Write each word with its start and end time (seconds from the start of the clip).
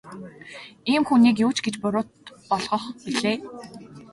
Ийм 0.91 1.01
хүнийг 1.07 1.37
юу 1.45 1.51
ч 1.55 1.57
гэж 1.65 1.75
буруут 1.81 2.09
болгох 2.49 2.83
билээ. 3.03 3.37